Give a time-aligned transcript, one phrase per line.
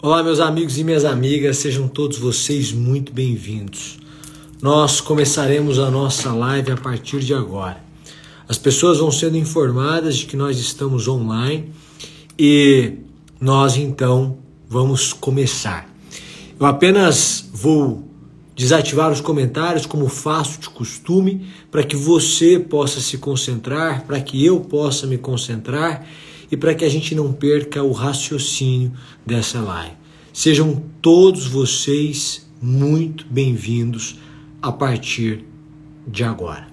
[0.00, 3.98] Olá, meus amigos e minhas amigas, sejam todos vocês muito bem-vindos.
[4.62, 7.82] Nós começaremos a nossa live a partir de agora.
[8.48, 11.72] As pessoas vão sendo informadas de que nós estamos online
[12.38, 12.92] e
[13.40, 14.38] nós então
[14.68, 15.92] vamos começar.
[16.60, 18.08] Eu apenas vou
[18.54, 24.46] desativar os comentários, como faço de costume, para que você possa se concentrar, para que
[24.46, 26.06] eu possa me concentrar
[26.50, 28.92] e para que a gente não perca o raciocínio
[29.24, 29.96] dessa live.
[30.32, 34.18] Sejam todos vocês muito bem-vindos
[34.60, 35.44] a partir
[36.06, 36.68] de agora.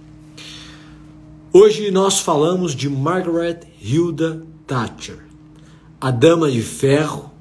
[1.52, 5.20] Hoje nós falamos de Margaret Hilda Thatcher,
[6.00, 7.32] a dama de ferro,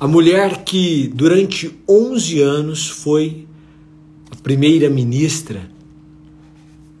[0.00, 3.46] a mulher que durante 11 anos foi
[4.42, 5.70] primeira-ministra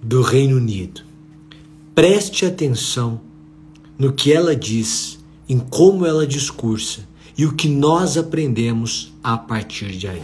[0.02, 1.00] do Reino Unido.
[1.94, 3.22] Preste atenção
[3.98, 7.00] no que ela diz, em como ela discursa
[7.36, 10.22] e o que nós aprendemos a partir de aí.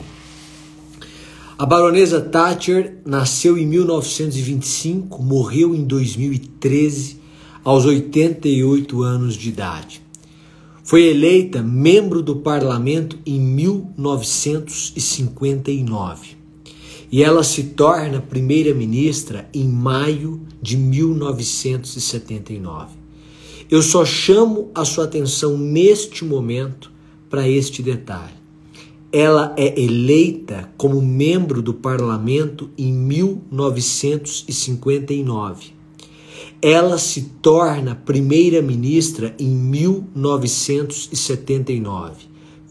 [1.56, 7.22] A baronesa Thatcher nasceu em 1925, morreu em 2013,
[7.62, 10.02] aos 88 anos de idade.
[10.82, 16.36] Foi eleita membro do parlamento em 1959
[17.10, 23.03] e ela se torna primeira-ministra em maio de 1979.
[23.74, 26.92] Eu só chamo a sua atenção neste momento
[27.28, 28.36] para este detalhe.
[29.10, 35.72] Ela é eleita como membro do parlamento em 1959.
[36.62, 42.12] Ela se torna primeira-ministra em 1979,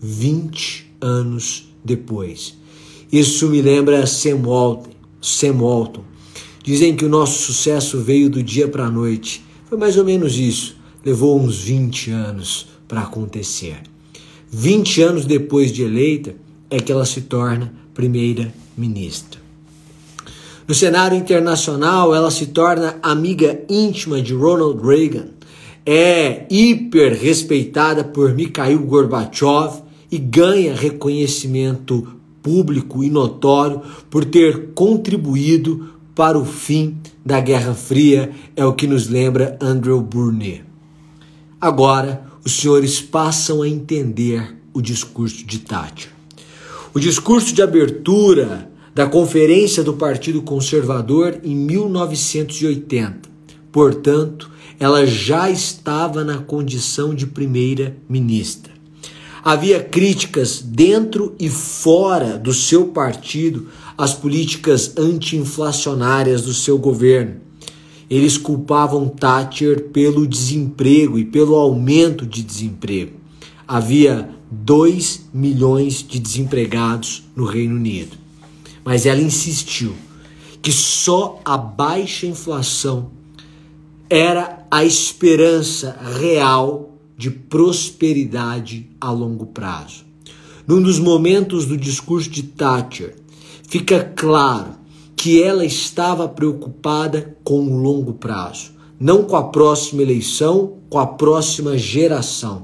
[0.02, 2.58] 20 anos depois.
[3.12, 4.92] Isso me lembra Sam Walton.
[5.20, 6.06] Sam Walton.
[6.64, 9.44] Dizem que o nosso sucesso veio do dia para a noite.
[9.66, 10.82] Foi mais ou menos isso.
[11.06, 13.82] Levou uns 20 anos para acontecer.
[14.50, 16.36] 20 anos depois de eleita
[16.70, 19.42] é que ela se torna primeira-ministra.
[20.68, 25.28] No cenário internacional, ela se torna amiga íntima de Ronald Reagan,
[25.86, 32.08] é hiper respeitada por Mikhail Gorbachev e ganha reconhecimento
[32.42, 38.88] público e notório por ter contribuído para o fim da Guerra Fria, é o que
[38.88, 40.73] nos lembra Andrew Burnet.
[41.64, 46.12] Agora, os senhores passam a entender o discurso de Thatcher.
[46.94, 53.30] O discurso de abertura da Conferência do Partido Conservador em 1980.
[53.72, 58.74] Portanto, ela já estava na condição de primeira-ministra.
[59.42, 67.36] Havia críticas dentro e fora do seu partido às políticas anti-inflacionárias do seu governo.
[68.14, 73.14] Eles culpavam Thatcher pelo desemprego e pelo aumento de desemprego.
[73.68, 78.16] Havia 2 milhões de desempregados no Reino Unido.
[78.86, 79.96] Mas ela insistiu
[80.62, 83.10] que só a baixa inflação
[84.08, 90.06] era a esperança real de prosperidade a longo prazo.
[90.68, 93.16] Num dos momentos do discurso de Thatcher,
[93.68, 94.83] fica claro
[95.24, 101.08] que ela estava preocupada com o longo prazo, não com a próxima eleição, com a
[101.08, 102.64] próxima geração.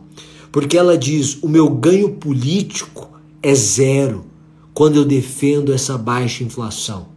[0.51, 4.25] Porque ela diz: o meu ganho político é zero
[4.73, 7.07] quando eu defendo essa baixa inflação.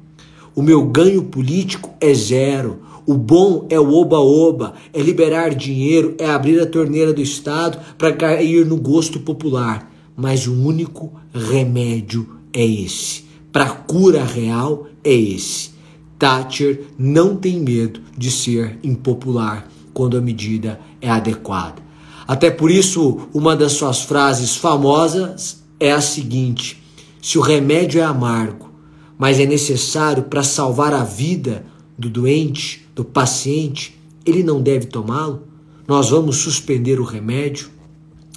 [0.54, 6.30] O meu ganho político é zero o bom é o oba-oba, é liberar dinheiro, é
[6.30, 9.92] abrir a torneira do Estado para cair no gosto popular.
[10.16, 13.31] Mas o único remédio é esse.
[13.52, 15.72] Para cura real é esse.
[16.18, 21.82] Thatcher não tem medo de ser impopular quando a medida é adequada.
[22.26, 26.82] Até por isso, uma das suas frases famosas é a seguinte:
[27.20, 28.70] se o remédio é amargo,
[29.18, 31.66] mas é necessário para salvar a vida
[31.98, 35.42] do doente, do paciente, ele não deve tomá-lo?
[35.86, 37.68] Nós vamos suspender o remédio?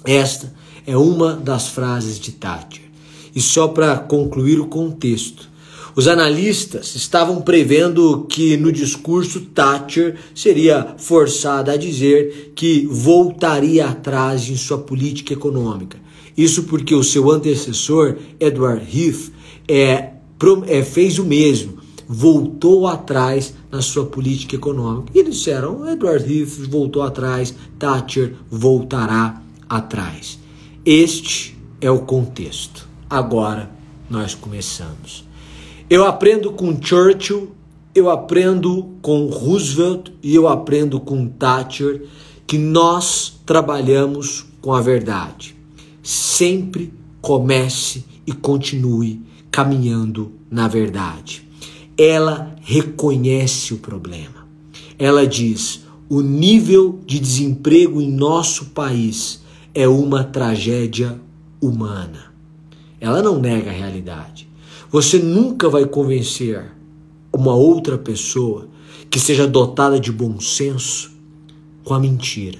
[0.04, 0.52] Esta
[0.86, 2.85] é uma das frases de Thatcher.
[3.36, 5.50] E só para concluir o contexto,
[5.94, 14.48] os analistas estavam prevendo que no discurso Thatcher seria forçada a dizer que voltaria atrás
[14.48, 15.98] em sua política econômica.
[16.34, 19.30] Isso porque o seu antecessor, Edward Heath,
[19.68, 20.12] é,
[20.66, 25.10] é, fez o mesmo voltou atrás na sua política econômica.
[25.14, 30.38] E disseram: Edward Heath voltou atrás, Thatcher voltará atrás.
[30.84, 32.85] Este é o contexto.
[33.08, 33.70] Agora
[34.10, 35.24] nós começamos.
[35.88, 37.52] Eu aprendo com Churchill,
[37.94, 42.04] eu aprendo com Roosevelt e eu aprendo com Thatcher
[42.46, 45.54] que nós trabalhamos com a verdade.
[46.02, 49.20] sempre comece e continue
[49.50, 51.42] caminhando na verdade.
[51.98, 54.46] Ela reconhece o problema.
[54.98, 59.42] Ela diz: o nível de desemprego em nosso país
[59.74, 61.20] é uma tragédia
[61.60, 62.35] humana.
[63.00, 64.48] Ela não nega a realidade.
[64.90, 66.64] Você nunca vai convencer
[67.32, 68.68] uma outra pessoa
[69.10, 71.12] que seja dotada de bom senso
[71.84, 72.58] com a mentira.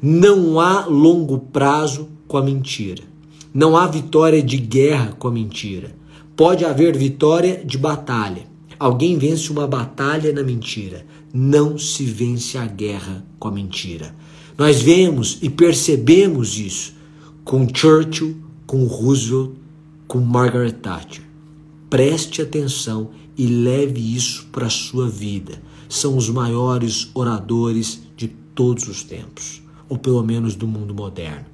[0.00, 3.02] Não há longo prazo com a mentira.
[3.52, 5.94] Não há vitória de guerra com a mentira.
[6.36, 8.46] Pode haver vitória de batalha.
[8.78, 11.06] Alguém vence uma batalha na mentira.
[11.32, 14.14] Não se vence a guerra com a mentira.
[14.58, 16.94] Nós vemos e percebemos isso
[17.44, 18.36] com Churchill,
[18.74, 19.52] com Roosevelt,
[20.08, 21.22] com Margaret Thatcher.
[21.88, 25.62] Preste atenção e leve isso para a sua vida.
[25.88, 31.46] São os maiores oradores de todos os tempos, ou pelo menos do mundo moderno.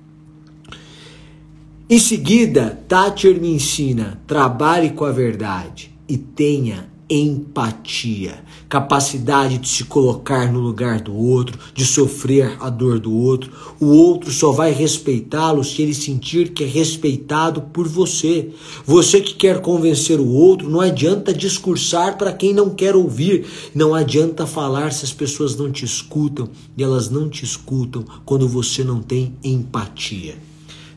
[1.90, 9.82] Em seguida, Thatcher me ensina: trabalhe com a verdade e tenha empatia, capacidade de se
[9.82, 13.50] colocar no lugar do outro, de sofrer a dor do outro.
[13.80, 18.50] O outro só vai respeitá-lo se ele sentir que é respeitado por você.
[18.86, 23.92] Você que quer convencer o outro, não adianta discursar para quem não quer ouvir, não
[23.92, 26.48] adianta falar se as pessoas não te escutam
[26.78, 30.36] e elas não te escutam quando você não tem empatia.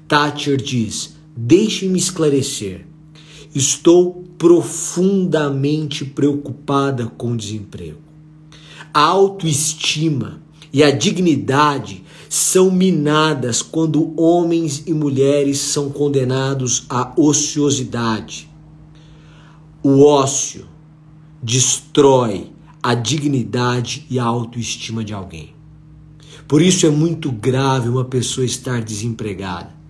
[0.08, 2.93] Thatcher diz: Deixe-me esclarecer.
[3.54, 8.00] Estou profundamente preocupada com o desemprego.
[8.94, 10.42] A autoestima
[10.72, 18.50] e a dignidade são minadas quando homens e mulheres são condenados à ociosidade.
[19.84, 20.66] O ócio
[21.42, 22.52] destrói
[22.82, 25.54] a dignidade e a autoestima de alguém.
[26.48, 29.83] Por isso é muito grave uma pessoa estar desempregada.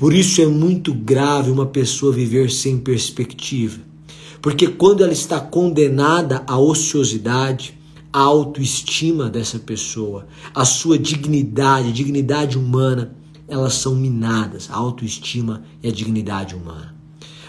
[0.00, 3.80] Por isso é muito grave uma pessoa viver sem perspectiva.
[4.40, 7.78] Porque quando ela está condenada à ociosidade,
[8.10, 13.14] a autoestima dessa pessoa, a sua dignidade, a dignidade humana,
[13.46, 16.96] elas são minadas, a autoestima e a dignidade humana.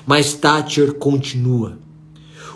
[0.06, 1.80] Mas Thatcher continua.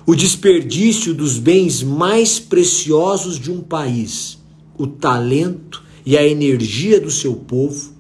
[0.06, 4.40] O desperdício dos bens mais preciosos de um país,
[4.78, 7.95] o talento e a energia do seu povo,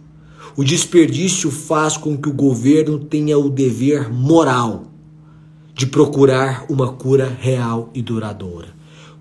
[0.55, 4.91] o desperdício faz com que o governo tenha o dever moral
[5.73, 8.69] de procurar uma cura real e duradoura.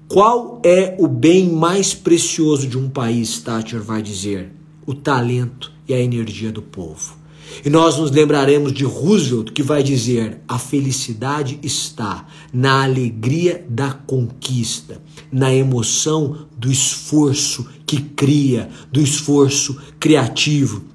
[0.06, 4.52] Qual é o bem mais precioso de um país, Thatcher vai dizer?
[4.86, 7.16] O talento e a energia do povo.
[7.64, 13.92] E nós nos lembraremos de Roosevelt, que vai dizer: a felicidade está na alegria da
[13.92, 15.00] conquista,
[15.32, 20.93] na emoção do esforço que cria, do esforço criativo.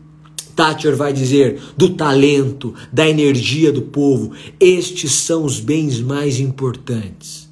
[0.59, 4.33] Thatcher vai dizer do talento, da energia do povo.
[4.59, 7.47] Estes são os bens mais importantes.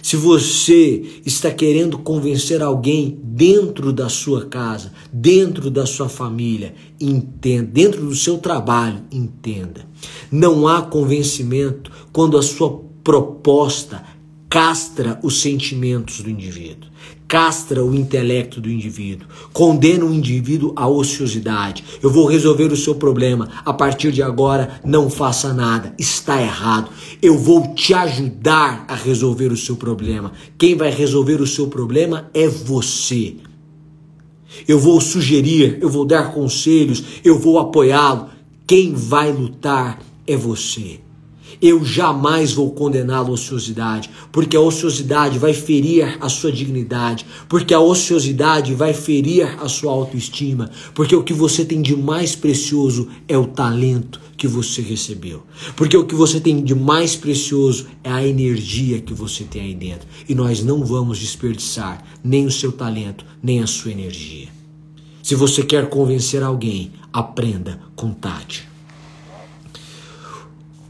[0.00, 7.66] Se você está querendo convencer alguém dentro da sua casa, dentro da sua família, entenda,
[7.70, 9.86] dentro do seu trabalho, entenda.
[10.32, 14.02] Não há convencimento quando a sua proposta
[14.56, 16.88] castra os sentimentos do indivíduo
[17.28, 21.84] castra o intelecto do indivíduo, condena o indivíduo à ociosidade.
[22.00, 23.48] Eu vou resolver o seu problema.
[23.64, 25.92] A partir de agora, não faça nada.
[25.98, 26.88] Está errado.
[27.20, 30.32] Eu vou te ajudar a resolver o seu problema.
[30.56, 33.34] Quem vai resolver o seu problema é você.
[34.68, 38.28] Eu vou sugerir, eu vou dar conselhos, eu vou apoiá-lo.
[38.64, 41.00] Quem vai lutar é você.
[41.60, 47.72] Eu jamais vou condená-lo à ociosidade, porque a ociosidade vai ferir a sua dignidade, porque
[47.72, 53.08] a ociosidade vai ferir a sua autoestima, porque o que você tem de mais precioso
[53.26, 55.42] é o talento que você recebeu,
[55.74, 59.74] porque o que você tem de mais precioso é a energia que você tem aí
[59.74, 64.48] dentro, e nós não vamos desperdiçar nem o seu talento, nem a sua energia.
[65.22, 68.75] Se você quer convencer alguém, aprenda com Tati.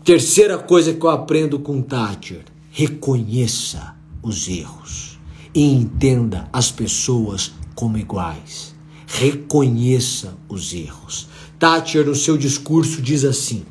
[0.06, 5.18] Terceira coisa que eu aprendo com Thatcher: reconheça os erros
[5.52, 8.72] e entenda as pessoas como iguais.
[9.04, 11.26] Reconheça os erros.
[11.58, 13.64] Thatcher, no seu discurso, diz assim: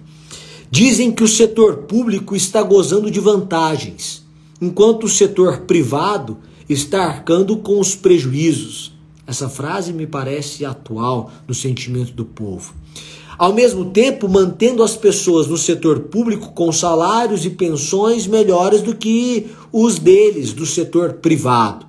[0.69, 4.21] Dizem que o setor público está gozando de vantagens,
[4.59, 8.93] enquanto o setor privado está arcando com os prejuízos.
[9.25, 12.73] Essa frase me parece atual no sentimento do povo
[13.37, 18.95] ao mesmo tempo mantendo as pessoas no setor público com salários e pensões melhores do
[18.95, 21.85] que os deles do setor privado.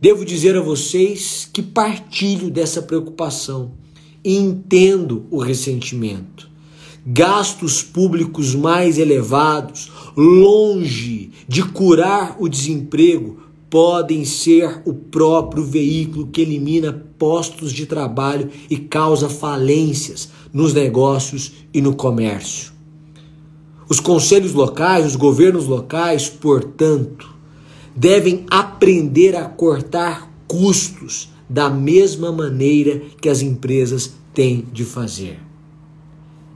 [0.00, 3.72] Devo dizer a vocês que partilho dessa preocupação
[4.24, 6.50] e entendo o ressentimento.
[7.04, 13.41] Gastos públicos mais elevados, longe de curar o desemprego,
[13.72, 21.52] podem ser o próprio veículo que elimina postos de trabalho e causa falências nos negócios
[21.72, 22.70] e no comércio.
[23.88, 27.34] Os conselhos locais, os governos locais, portanto,
[27.96, 35.40] devem aprender a cortar custos da mesma maneira que as empresas têm de fazer.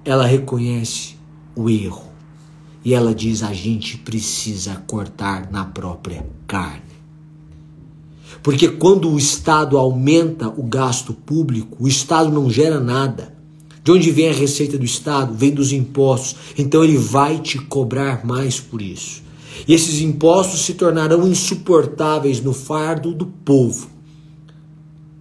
[0.04, 1.14] Ela reconhece
[1.54, 2.12] o erro
[2.84, 6.85] e ela diz: a gente precisa cortar na própria carne.
[8.46, 13.34] Porque quando o Estado aumenta o gasto público, o Estado não gera nada.
[13.82, 15.34] De onde vem a receita do Estado?
[15.34, 16.36] Vem dos impostos.
[16.56, 19.20] Então ele vai te cobrar mais por isso.
[19.66, 23.90] E esses impostos se tornarão insuportáveis no fardo do povo.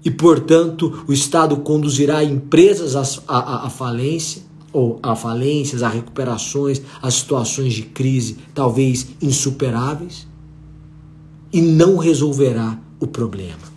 [0.03, 2.95] E, portanto, o Estado conduzirá empresas
[3.27, 10.27] à, à falência, ou a falências, a recuperações, a situações de crise, talvez insuperáveis,
[11.51, 13.75] e não resolverá o problema.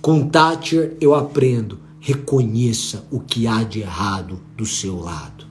[0.00, 5.44] Com Thatcher eu aprendo, reconheça o que há de errado do seu lado.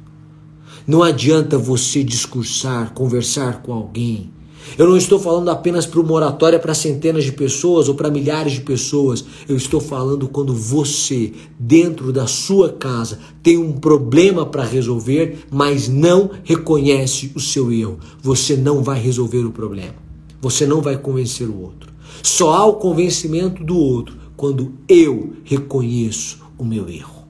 [0.87, 4.29] Não adianta você discursar, conversar com alguém.
[4.77, 8.53] Eu não estou falando apenas para uma oratória para centenas de pessoas ou para milhares
[8.53, 9.25] de pessoas.
[9.47, 15.87] Eu estou falando quando você, dentro da sua casa, tem um problema para resolver, mas
[15.87, 17.99] não reconhece o seu erro.
[18.21, 19.95] Você não vai resolver o problema.
[20.41, 21.94] Você não vai convencer o outro.
[22.23, 27.25] Só há o convencimento do outro quando eu reconheço o meu erro.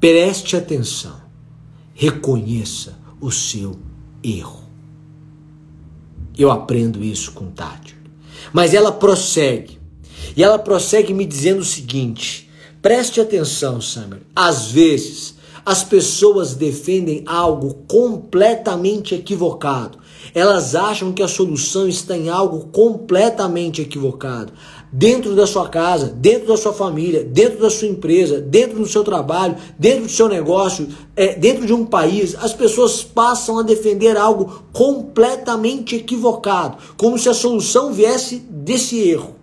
[0.00, 1.20] Preste atenção,
[1.94, 3.76] reconheça o seu
[4.22, 4.62] erro.
[6.36, 7.96] Eu aprendo isso com Tati.
[8.52, 9.78] Mas ela prossegue.
[10.36, 12.48] E ela prossegue me dizendo o seguinte:
[12.80, 14.20] preste atenção, Samuel.
[14.34, 15.34] Às vezes,
[15.68, 19.98] as pessoas defendem algo completamente equivocado
[20.34, 24.52] elas acham que a solução está em algo completamente equivocado.
[24.90, 29.04] Dentro da sua casa, dentro da sua família, dentro da sua empresa, dentro do seu
[29.04, 34.16] trabalho, dentro do seu negócio, é, dentro de um país, as pessoas passam a defender
[34.16, 39.36] algo completamente equivocado, como se a solução viesse desse erro.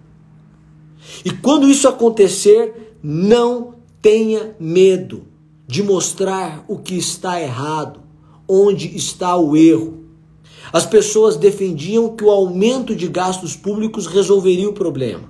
[1.23, 5.34] E quando isso acontecer, não tenha medo
[5.67, 8.01] de mostrar o que está errado,
[8.47, 10.05] onde está o erro.
[10.71, 15.29] As pessoas defendiam que o aumento de gastos públicos resolveria o problema,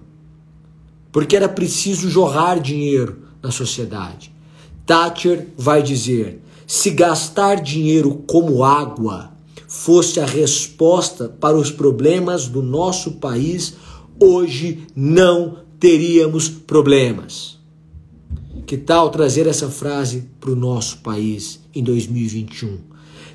[1.12, 4.34] porque era preciso jorrar dinheiro na sociedade.
[4.86, 9.32] Thatcher vai dizer: se gastar dinheiro como água
[9.68, 13.76] fosse a resposta para os problemas do nosso país,
[14.20, 17.55] hoje não teríamos problemas.
[18.66, 22.80] Que tal trazer essa frase para o nosso país em 2021?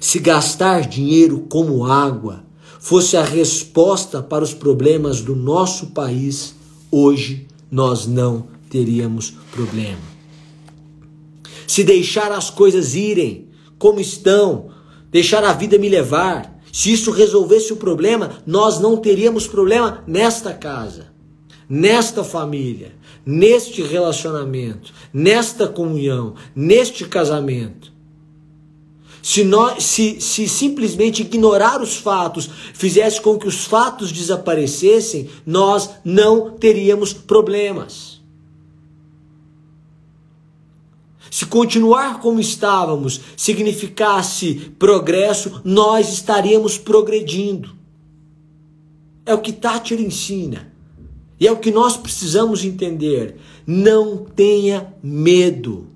[0.00, 2.44] Se gastar dinheiro como água
[2.80, 6.54] fosse a resposta para os problemas do nosso país,
[6.90, 10.00] hoje nós não teríamos problema.
[11.64, 14.70] Se deixar as coisas irem como estão,
[15.12, 20.52] deixar a vida me levar, se isso resolvesse o problema, nós não teríamos problema nesta
[20.52, 21.06] casa,
[21.68, 27.92] nesta família, neste relacionamento, nesta comunhão, neste casamento.
[29.22, 35.90] Se, nós, se, se simplesmente ignorar os fatos fizesse com que os fatos desaparecessem, nós
[36.04, 38.20] não teríamos problemas.
[41.30, 47.76] Se continuar como estávamos significasse progresso, nós estaríamos progredindo.
[49.24, 50.69] É o que Thatcher ensina.
[51.40, 53.36] E é o que nós precisamos entender.
[53.66, 55.86] Não tenha medo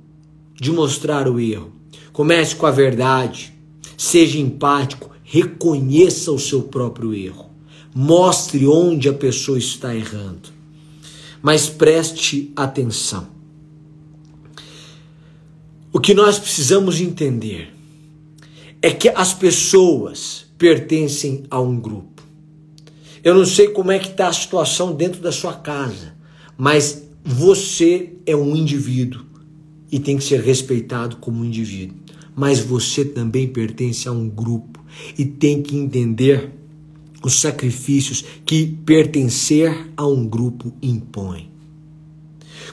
[0.58, 1.70] de mostrar o erro.
[2.14, 3.52] Comece com a verdade.
[3.96, 5.10] Seja empático.
[5.22, 7.50] Reconheça o seu próprio erro.
[7.94, 10.48] Mostre onde a pessoa está errando.
[11.42, 13.28] Mas preste atenção.
[15.92, 17.72] O que nós precisamos entender
[18.80, 22.13] é que as pessoas pertencem a um grupo.
[23.24, 26.14] Eu não sei como é que está a situação dentro da sua casa,
[26.56, 29.24] mas você é um indivíduo
[29.90, 32.04] e tem que ser respeitado como um indivíduo
[32.34, 34.82] mas você também pertence a um grupo
[35.16, 36.50] e tem que entender
[37.22, 41.50] os sacrifícios que pertencer a um grupo impõe.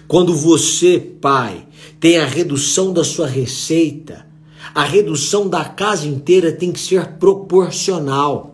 [0.08, 1.66] Quando você, pai,
[2.00, 4.26] tem a redução da sua receita,
[4.74, 8.51] a redução da casa inteira tem que ser proporcional.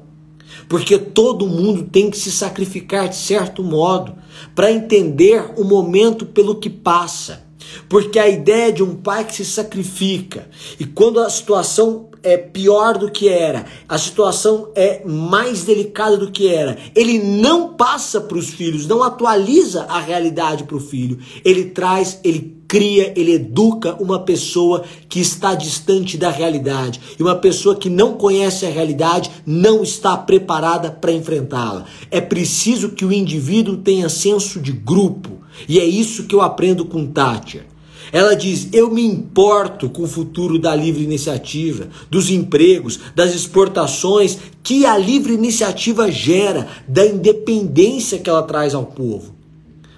[0.67, 4.15] Porque todo mundo tem que se sacrificar de certo modo
[4.53, 7.45] para entender o momento pelo que passa.
[7.89, 12.97] Porque a ideia de um pai que se sacrifica e quando a situação é pior
[12.97, 18.38] do que era, a situação é mais delicada do que era, ele não passa para
[18.38, 23.95] os filhos, não atualiza a realidade para o filho, ele traz, ele cria, ele educa
[24.01, 27.00] uma pessoa que está distante da realidade.
[27.17, 31.86] E uma pessoa que não conhece a realidade não está preparada para enfrentá-la.
[32.12, 35.38] É preciso que o indivíduo tenha senso de grupo.
[35.67, 37.65] E é isso que eu aprendo com Thatcher.
[38.12, 44.38] Ela diz: Eu me importo com o futuro da livre iniciativa, dos empregos, das exportações
[44.63, 49.36] que a livre iniciativa gera, da independência que ela traz ao povo.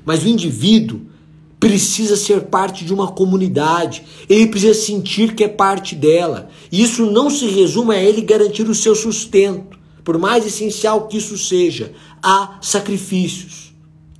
[0.05, 1.01] Mas o indivíduo
[1.59, 6.49] precisa ser parte de uma comunidade, ele precisa sentir que é parte dela.
[6.71, 11.17] E isso não se resume a ele garantir o seu sustento, por mais essencial que
[11.17, 13.73] isso seja, há sacrifícios.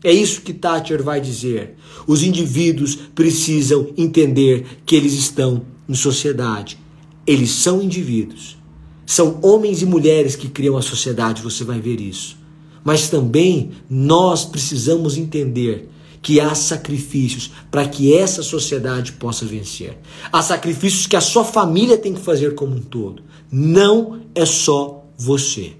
[0.03, 1.75] É isso que Thatcher vai dizer.
[2.05, 6.77] Os indivíduos precisam entender que eles estão em sociedade.
[7.25, 8.57] Eles são indivíduos.
[9.05, 12.37] São homens e mulheres que criam a sociedade, você vai ver isso.
[12.83, 15.89] Mas também nós precisamos entender
[16.21, 19.97] que há sacrifícios para que essa sociedade possa vencer.
[20.31, 23.23] Há sacrifícios que a sua família tem que fazer como um todo.
[23.51, 25.73] Não é só você.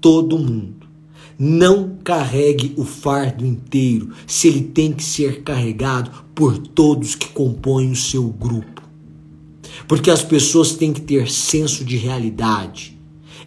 [0.00, 0.88] Todo mundo.
[1.38, 7.90] Não carregue o fardo inteiro se ele tem que ser carregado por todos que compõem
[7.90, 8.82] o seu grupo.
[9.88, 12.99] Porque as pessoas têm que ter senso de realidade.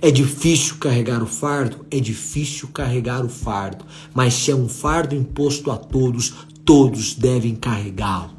[0.05, 1.86] É difícil carregar o fardo?
[1.89, 3.86] É difícil carregar o fardo.
[4.13, 6.33] Mas se é um fardo imposto a todos,
[6.65, 8.31] todos devem carregá-lo.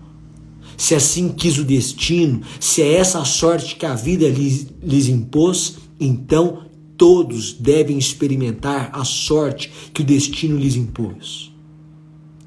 [0.76, 5.09] Se assim quis o destino, se é essa a sorte que a vida lhes, lhes
[5.09, 6.66] impôs, então
[6.99, 11.50] todos devem experimentar a sorte que o destino lhes impôs.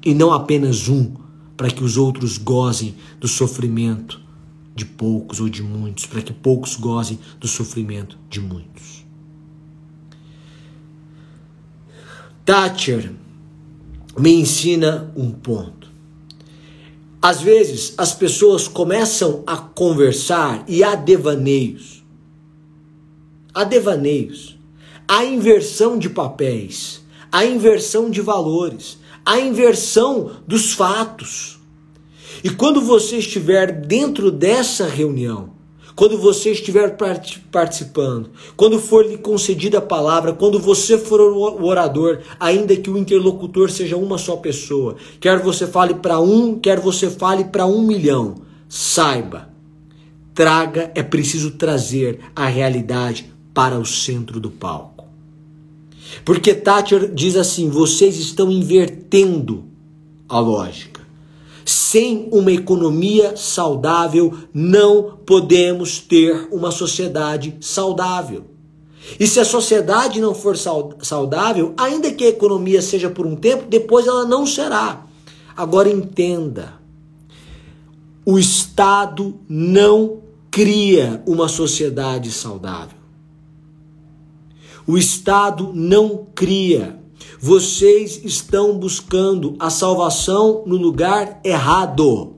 [0.06, 1.12] E não apenas um,
[1.56, 4.20] para que os outros gozem do sofrimento
[4.76, 9.07] de poucos ou de muitos, para que poucos gozem do sofrimento de muitos.
[12.48, 13.12] Thatcher
[14.16, 15.86] me ensina um ponto.
[17.20, 22.02] Às vezes as pessoas começam a conversar e há devaneios.
[23.52, 24.58] Há devaneios.
[25.06, 31.60] Há inversão de papéis, há inversão de valores, há inversão dos fatos.
[32.42, 35.57] E quando você estiver dentro dessa reunião,
[35.98, 36.96] quando você estiver
[37.50, 42.96] participando, quando for lhe concedida a palavra, quando você for o orador, ainda que o
[42.96, 47.82] interlocutor seja uma só pessoa, quer você fale para um, quer você fale para um
[47.82, 48.36] milhão,
[48.68, 49.48] saiba,
[50.32, 55.04] traga, é preciso trazer a realidade para o centro do palco.
[56.24, 59.64] Porque Thatcher diz assim: vocês estão invertendo
[60.28, 60.97] a lógica.
[61.68, 68.46] Sem uma economia saudável, não podemos ter uma sociedade saudável.
[69.20, 73.66] E se a sociedade não for saudável, ainda que a economia seja por um tempo,
[73.68, 75.04] depois ela não será.
[75.54, 76.72] Agora entenda:
[78.24, 82.96] o Estado não cria uma sociedade saudável.
[84.86, 86.97] O Estado não cria
[87.40, 92.36] vocês estão buscando a salvação no lugar errado.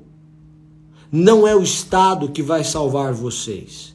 [1.11, 3.95] Não é o Estado que vai salvar vocês.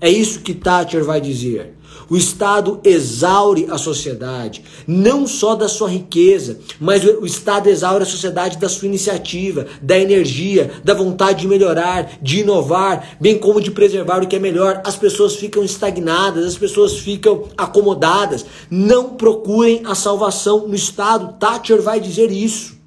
[0.00, 1.76] É isso que Thatcher vai dizer.
[2.08, 8.06] O Estado exaure a sociedade, não só da sua riqueza, mas o Estado exaure a
[8.06, 13.70] sociedade da sua iniciativa, da energia, da vontade de melhorar, de inovar, bem como de
[13.70, 14.82] preservar o que é melhor.
[14.84, 18.44] As pessoas ficam estagnadas, as pessoas ficam acomodadas.
[18.70, 21.38] Não procurem a salvação no Estado.
[21.38, 22.83] Thatcher vai dizer isso.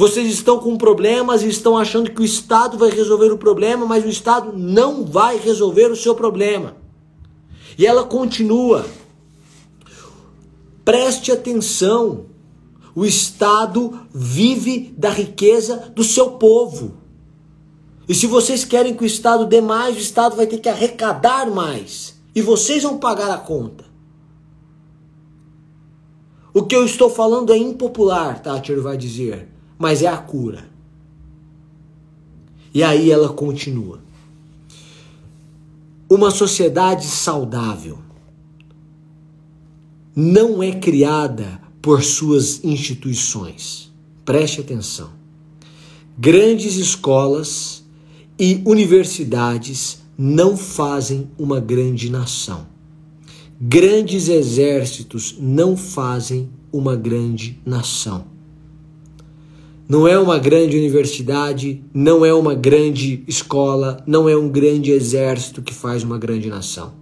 [0.00, 4.02] Vocês estão com problemas e estão achando que o Estado vai resolver o problema, mas
[4.02, 6.74] o Estado não vai resolver o seu problema.
[7.76, 8.86] E ela continua.
[10.86, 12.24] Preste atenção.
[12.94, 16.94] O Estado vive da riqueza do seu povo.
[18.08, 21.50] E se vocês querem que o Estado dê mais, o Estado vai ter que arrecadar
[21.50, 22.18] mais.
[22.34, 23.84] E vocês vão pagar a conta.
[26.54, 30.68] O que eu estou falando é impopular, Thatcher vai dizer mas é a cura.
[32.74, 33.98] E aí ela continua.
[36.06, 37.98] Uma sociedade saudável
[40.14, 43.90] não é criada por suas instituições.
[44.22, 45.08] Preste atenção.
[46.18, 47.82] Grandes escolas
[48.38, 52.66] e universidades não fazem uma grande nação.
[53.58, 58.29] Grandes exércitos não fazem uma grande nação.
[59.90, 65.62] Não é uma grande universidade, não é uma grande escola, não é um grande exército
[65.62, 66.92] que faz uma grande nação.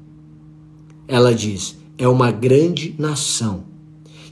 [1.07, 3.65] Ela diz: é uma grande nação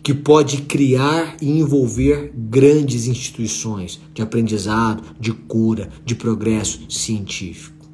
[0.02, 7.84] que pode criar e envolver grandes instituições de aprendizado, de cura, de progresso científico.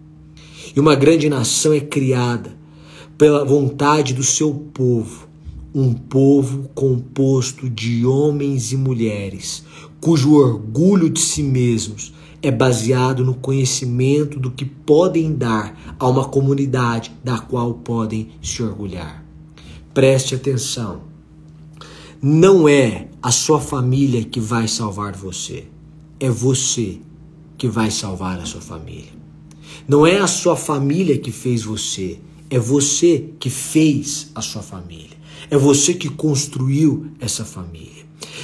[0.76, 2.56] E uma grande nação é criada
[3.18, 5.26] pela vontade do seu povo,
[5.74, 9.64] um povo composto de homens e mulheres,
[10.02, 12.12] cujo orgulho de si mesmos
[12.42, 18.60] é baseado no conhecimento do que podem dar a uma comunidade da qual podem se
[18.64, 19.24] orgulhar.
[19.94, 21.02] Preste atenção
[22.20, 25.66] não é a sua família que vai salvar você,
[26.18, 26.98] é você
[27.56, 29.12] que vai salvar a sua família.
[29.86, 32.18] Não é a sua família que fez você,
[32.50, 35.16] é você que fez a sua família.
[35.48, 38.01] É você que construiu essa família.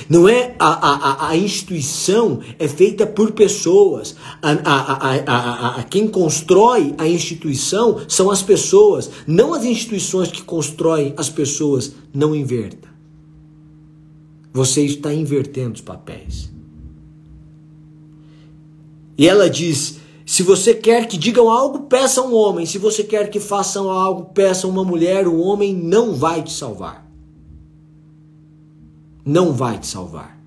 [0.09, 4.17] Não é a, a, a instituição é feita por pessoas.
[4.43, 10.43] A, a, a, a, quem constrói a instituição são as pessoas, não as instituições que
[10.43, 11.93] constroem as pessoas.
[12.13, 12.89] Não inverta.
[14.53, 16.51] Você está invertendo os papéis.
[19.17, 22.67] E ela diz: se você quer que digam algo, peça um homem.
[22.67, 25.27] Se você quer que façam algo, peça uma mulher.
[25.27, 27.08] O homem não vai te salvar.
[29.29, 30.43] Não vai te salvar.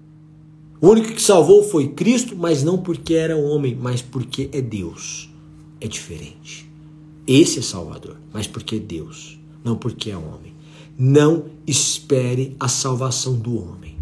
[0.82, 5.30] O único que salvou foi Cristo, mas não porque era homem, mas porque é Deus.
[5.80, 6.68] É diferente.
[7.28, 10.56] Esse é Salvador, mas porque é Deus, não porque é homem.
[10.98, 13.96] Não espere a salvação do homem.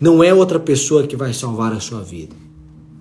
[0.00, 2.34] Não é outra pessoa que vai salvar a sua vida.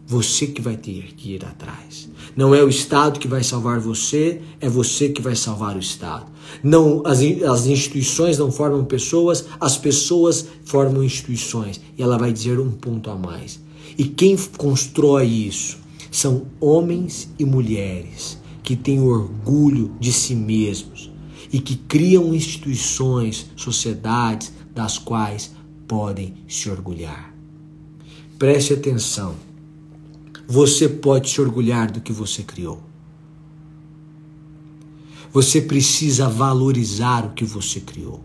[0.05, 2.04] Você que vai ter que ir atrás.
[2.35, 6.25] Não é o Estado que vai salvar você, é você que vai salvar o Estado.
[6.61, 11.79] Não, as, as instituições não formam pessoas, as pessoas formam instituições.
[11.97, 13.59] E ela vai dizer um ponto a mais.
[13.97, 15.77] E quem constrói isso
[16.11, 21.11] são homens e mulheres que têm orgulho de si mesmos
[21.53, 25.51] e que criam instituições, sociedades das quais
[25.87, 27.33] podem se orgulhar.
[28.37, 29.35] Preste atenção.
[30.47, 32.81] Você pode se orgulhar do que você criou.
[35.33, 38.21] Você precisa valorizar o que você criou.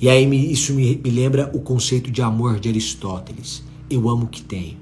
[0.00, 3.62] E aí isso me, me lembra o conceito de amor de Aristóteles.
[3.88, 4.76] Eu amo o que tenho.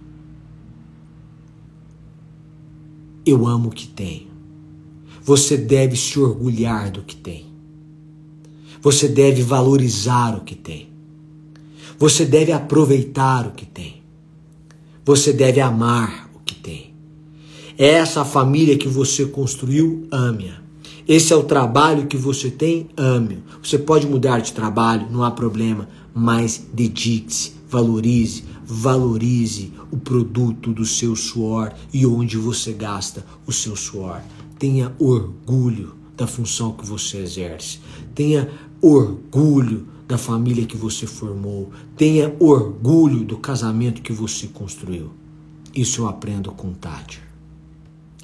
[3.25, 4.29] Eu amo o que tenho.
[5.23, 7.47] Você deve se orgulhar do que tem.
[8.81, 10.89] Você deve valorizar o que tem.
[11.99, 14.03] Você deve aproveitar o que tem.
[15.05, 16.26] Você deve amar.
[17.79, 20.63] Essa família que você construiu, ame-a.
[21.07, 23.43] Esse é o trabalho que você tem, ame-o.
[23.63, 30.87] Você pode mudar de trabalho, não há problema, mas dedique-se, valorize, valorize o produto do
[30.87, 34.23] seu suor e onde você gasta o seu suor.
[34.59, 37.79] Tenha orgulho da função que você exerce.
[38.15, 38.49] Tenha
[38.81, 41.71] orgulho da família que você formou.
[41.95, 45.11] Tenha orgulho do casamento que você construiu.
[45.75, 47.26] Isso eu aprendo com Tati.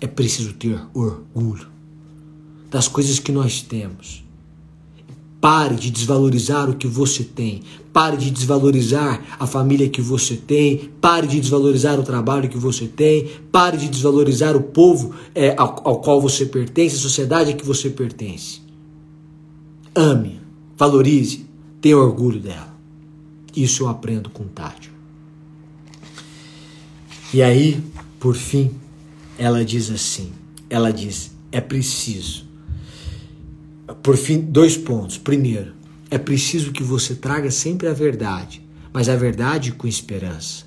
[0.02, 1.68] É preciso ter orgulho
[2.68, 4.24] das coisas que nós temos.
[5.40, 7.62] Pare de desvalorizar o que você tem.
[7.92, 10.90] Pare de desvalorizar a família que você tem.
[11.00, 13.30] Pare de desvalorizar o trabalho que você tem.
[13.52, 17.64] Pare de desvalorizar o povo é, ao, ao qual você pertence, a sociedade a que
[17.64, 18.60] você pertence.
[19.94, 20.40] Ame,
[20.76, 21.46] valorize,
[21.80, 22.74] tenha orgulho dela.
[23.54, 24.90] Isso eu aprendo com Tati.
[27.32, 27.80] E aí,
[28.18, 28.81] por fim,
[29.38, 30.32] ela diz assim:
[30.68, 32.46] ela diz, é preciso.
[34.02, 35.18] Por fim, dois pontos.
[35.18, 35.74] Primeiro,
[36.10, 40.64] é preciso que você traga sempre a verdade, mas a verdade com esperança.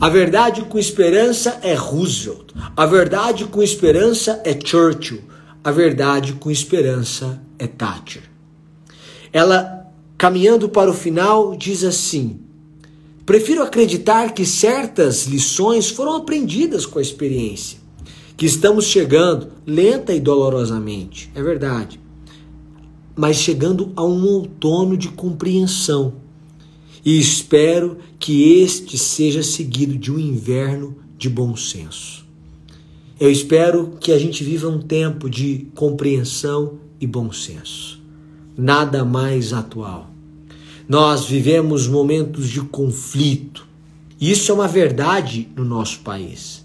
[0.00, 2.52] A verdade com esperança é Roosevelt.
[2.76, 5.22] A verdade com esperança é Churchill.
[5.62, 8.22] A verdade com esperança é Thatcher.
[9.32, 12.40] Ela caminhando para o final, diz assim:
[13.24, 17.78] Prefiro acreditar que certas lições foram aprendidas com a experiência,
[18.36, 22.00] que estamos chegando lenta e dolorosamente, é verdade,
[23.14, 26.14] mas chegando a um outono de compreensão.
[27.04, 32.24] E espero que este seja seguido de um inverno de bom senso.
[33.20, 38.04] Eu espero que a gente viva um tempo de compreensão e bom senso
[38.56, 40.10] nada mais atual.
[40.88, 43.66] Nós vivemos momentos de conflito.
[44.20, 46.63] Isso é uma verdade no nosso país.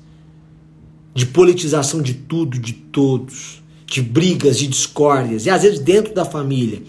[1.19, 6.23] De politização de tudo, de todos, de brigas, de discórdias, e às vezes dentro da
[6.23, 6.81] família.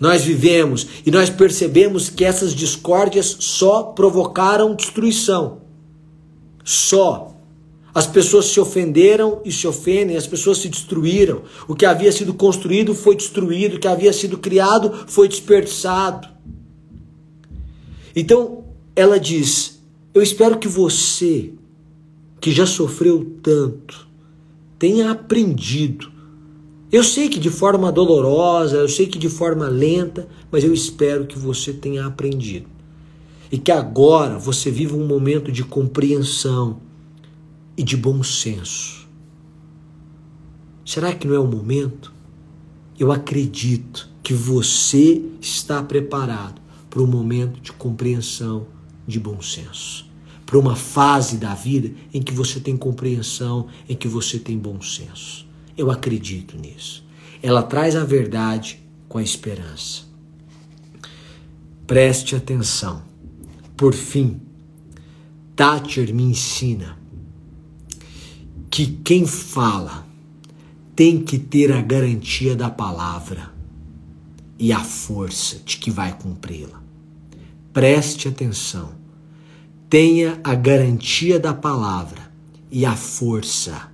[0.00, 5.58] Nós vivemos e nós percebemos que essas discórdias só provocaram destruição.
[6.64, 7.32] Só.
[7.94, 11.42] As pessoas se ofenderam e se ofendem, as pessoas se destruíram.
[11.68, 16.28] O que havia sido construído foi destruído, o que havia sido criado foi desperdiçado.
[18.16, 18.64] Então,
[18.96, 19.80] ela diz:
[20.12, 21.52] Eu espero que você,
[22.40, 24.06] que já sofreu tanto,
[24.78, 26.10] tenha aprendido.
[26.92, 31.26] Eu sei que de forma dolorosa, eu sei que de forma lenta, mas eu espero
[31.26, 32.66] que você tenha aprendido.
[33.50, 36.80] E que agora você viva um momento de compreensão,
[37.76, 39.06] e de bom senso.
[40.84, 42.12] Será que não é o momento?
[42.98, 48.66] Eu acredito que você está preparado para um momento de compreensão,
[49.06, 50.05] de bom senso.
[50.46, 54.80] Para uma fase da vida em que você tem compreensão, em que você tem bom
[54.80, 55.46] senso.
[55.76, 57.04] Eu acredito nisso.
[57.42, 60.04] Ela traz a verdade com a esperança.
[61.86, 63.02] Preste atenção.
[63.76, 64.40] Por fim,
[65.54, 66.96] Thatcher me ensina
[68.70, 70.06] que quem fala
[70.94, 73.52] tem que ter a garantia da palavra
[74.58, 76.82] e a força de que vai cumpri-la.
[77.72, 78.92] Preste atenção.
[79.88, 82.30] Tenha a garantia da palavra
[82.70, 83.88] e a força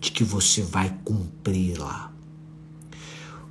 [0.00, 2.10] de que você vai cumpri-la.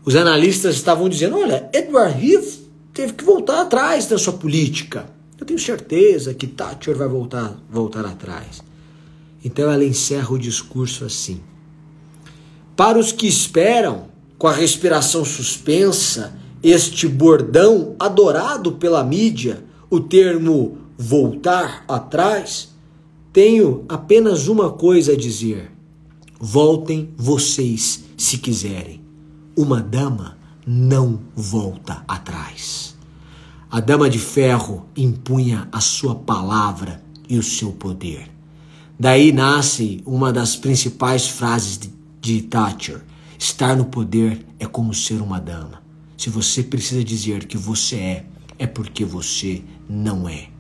[0.04, 2.60] Os analistas estavam dizendo: olha, Edward Heath
[2.92, 5.06] teve que voltar atrás da sua política.
[5.40, 8.64] Eu tenho certeza que Thatcher vai voltar, voltar atrás.
[9.46, 11.42] Então ela encerra o discurso assim:
[12.76, 20.83] Para os que esperam, com a respiração suspensa, este bordão adorado pela mídia, o termo
[20.98, 22.74] voltar atrás,
[23.32, 25.72] tenho apenas uma coisa a dizer:
[26.40, 29.02] voltem vocês se quiserem.
[29.56, 32.96] Uma dama não volta atrás.
[33.70, 38.30] A dama de ferro impunha a sua palavra e o seu poder.
[39.00, 43.02] Daí nasce uma das principais frases de, de Thatcher:
[43.38, 45.82] estar no poder é como ser uma dama.
[46.16, 48.26] Se você precisa dizer que você é,
[48.60, 50.53] é porque você não é.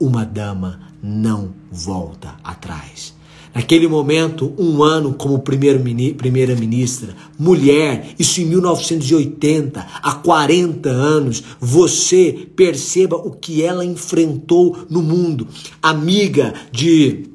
[0.00, 3.16] Uma dama não volta atrás.
[3.54, 13.16] Naquele momento, um ano como primeira-ministra, mulher, isso em 1980, há 40 anos, você perceba
[13.16, 15.48] o que ela enfrentou no mundo.
[15.82, 17.27] Amiga de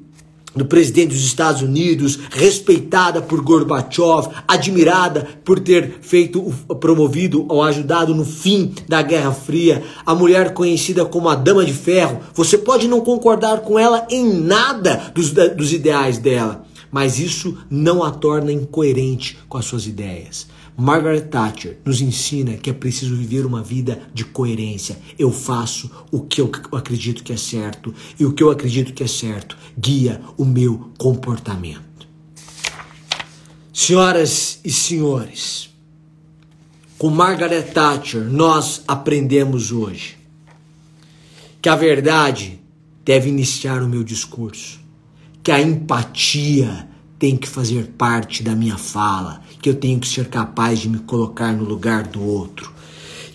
[0.56, 8.14] do presidente dos Estados Unidos, respeitada por Gorbachev, admirada por ter feito, promovido ou ajudado
[8.14, 12.20] no fim da Guerra Fria, a mulher conhecida como a Dama de Ferro.
[12.34, 18.04] Você pode não concordar com ela em nada dos, dos ideais dela, mas isso não
[18.04, 20.48] a torna incoerente com as suas ideias.
[20.76, 24.98] Margaret Thatcher nos ensina que é preciso viver uma vida de coerência.
[25.18, 29.04] Eu faço o que eu acredito que é certo e o que eu acredito que
[29.04, 32.08] é certo guia o meu comportamento.
[33.72, 35.70] Senhoras e senhores,
[36.98, 40.18] com Margaret Thatcher nós aprendemos hoje
[41.62, 42.60] que a verdade
[43.06, 44.80] deve iniciar o meu discurso,
[45.42, 46.90] que a empatia
[47.24, 51.00] tem que fazer parte da minha fala, que eu tenho que ser capaz de me
[51.00, 52.70] colocar no lugar do outro,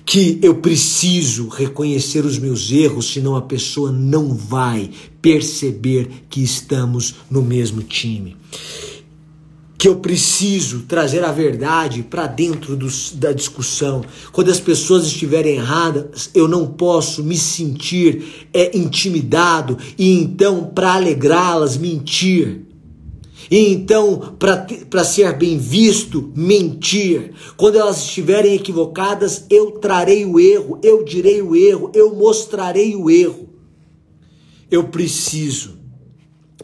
[0.05, 4.91] que eu preciso reconhecer os meus erros, senão a pessoa não vai
[5.23, 8.37] perceber que estamos no mesmo time.
[9.79, 14.05] Que eu preciso trazer a verdade para dentro dos, da discussão.
[14.33, 20.93] Quando as pessoas estiverem erradas, eu não posso me sentir é, intimidado e então, para
[20.93, 22.68] alegrá-las, mentir.
[23.51, 27.33] E então, para ser bem visto, mentir.
[27.57, 33.11] Quando elas estiverem equivocadas, eu trarei o erro, eu direi o erro, eu mostrarei o
[33.11, 33.49] erro.
[34.71, 35.79] Eu preciso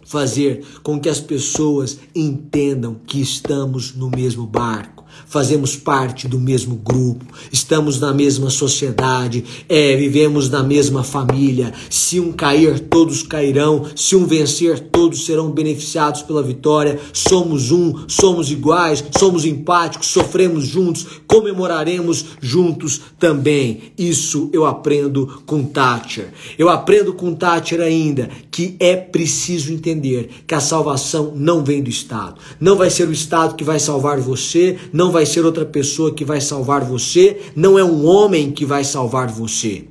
[0.05, 6.77] fazer com que as pessoas entendam que estamos no mesmo barco fazemos parte do mesmo
[6.77, 11.73] grupo, estamos na mesma sociedade, é, vivemos na mesma família.
[11.91, 13.85] Se um cair, todos cairão.
[13.97, 16.99] Se um vencer, todos serão beneficiados pela vitória.
[17.13, 23.93] Somos um, somos iguais, somos empáticos, sofremos juntos, comemoraremos juntos também.
[23.99, 26.33] Isso eu aprendo com Thatcher.
[26.59, 31.91] Eu aprendo com Thatcher ainda que é preciso entender que a salvação não vem do
[31.91, 32.37] Estado.
[32.61, 36.25] Não vai ser o Estado que vai salvar você, não vai ser outra pessoa que
[36.25, 39.85] vai salvar você, não é um homem que vai salvar você.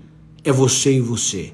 [0.44, 1.52] É você e você.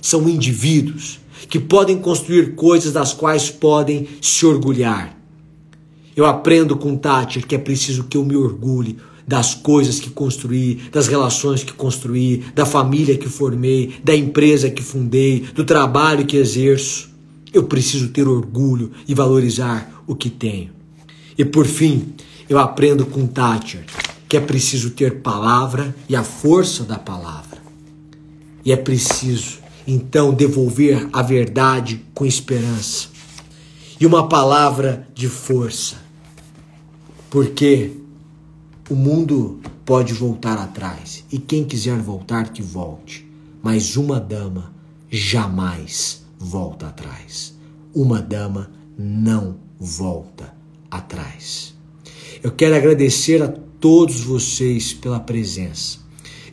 [0.00, 5.16] São indivíduos que podem construir coisas das quais podem se orgulhar.
[6.16, 8.96] Eu aprendo com Thatcher que é preciso que eu me orgulhe
[9.28, 14.82] das coisas que construí, das relações que construí, da família que formei, da empresa que
[14.82, 17.10] fundei, do trabalho que exerço.
[17.52, 20.70] Eu preciso ter orgulho e valorizar o que tenho.
[21.36, 22.14] E por fim,
[22.48, 23.84] eu aprendo com Thatcher
[24.28, 27.58] que é preciso ter palavra e a força da palavra.
[28.64, 33.08] E é preciso, então, devolver a verdade com esperança.
[33.98, 35.96] E uma palavra de força.
[37.30, 37.92] Porque
[38.90, 41.24] o mundo pode voltar atrás.
[41.32, 43.26] E quem quiser voltar, que volte.
[43.62, 44.72] Mas uma dama
[45.10, 47.56] jamais volta atrás.
[47.94, 50.52] Uma dama não volta
[50.90, 51.77] atrás.
[52.42, 55.98] Eu quero agradecer a todos vocês pela presença.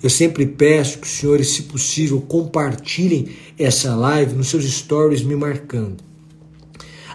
[0.01, 5.35] Eu sempre peço que os senhores, se possível, compartilhem essa live nos seus stories me
[5.35, 6.03] marcando.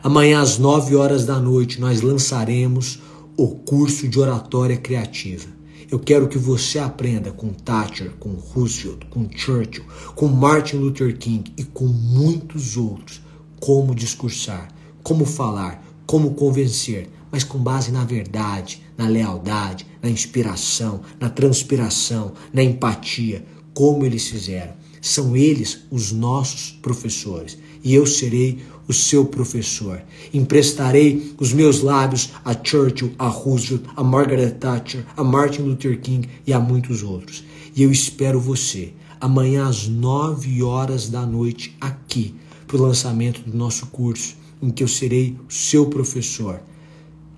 [0.02, 3.00] Amanhã às 9 horas da noite nós lançaremos
[3.36, 5.48] o curso de oratória criativa.
[5.90, 11.52] Eu quero que você aprenda com Thatcher, com Roosevelt, com Churchill, com Martin Luther King
[11.56, 13.20] e com muitos outros
[13.58, 14.68] como discursar,
[15.02, 22.32] como falar, como convencer, mas com base na verdade, na lealdade, na inspiração, na transpiração,
[22.52, 24.74] na empatia, como eles fizeram.
[25.00, 30.02] São eles os nossos professores e eu serei o seu professor.
[30.34, 36.28] Emprestarei os meus lábios a Churchill, a Roosevelt, a Margaret Thatcher, a Martin Luther King
[36.46, 37.44] e a muitos outros.
[37.74, 42.34] E eu espero você amanhã às nove horas da noite aqui
[42.66, 46.60] para o lançamento do nosso curso, em que eu serei o seu professor.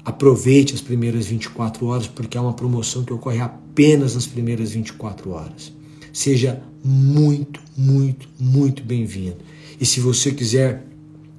[0.04, 5.30] Aproveite as primeiras 24 horas, porque é uma promoção que ocorre apenas nas primeiras 24
[5.30, 5.72] horas.
[6.12, 9.36] Seja muito, muito, muito bem-vindo.
[9.80, 10.86] E se você quiser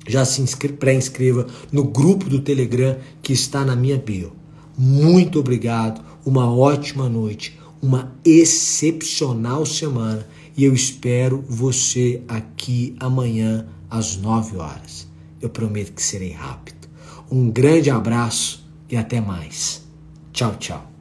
[0.08, 0.43] já se
[0.80, 4.34] pré-inscreva no grupo do Telegram que está na minha bio.
[4.78, 14.17] Muito obrigado, uma ótima noite, uma excepcional semana e eu espero você aqui amanhã às
[14.17, 15.08] 9 horas.
[15.41, 16.72] Eu prometo que serei rápido.
[17.34, 19.84] Um grande abraço e até mais.
[20.32, 20.92] Tchau, tchau.